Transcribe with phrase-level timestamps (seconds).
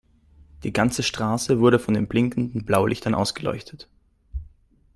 [0.63, 3.87] Die ganze Straße wurde von den blinkenden Blaulichtern ausgeleuchtet.